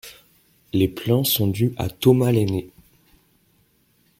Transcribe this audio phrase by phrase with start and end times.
[0.73, 2.71] Les plans sont dus à Thomas Lainée.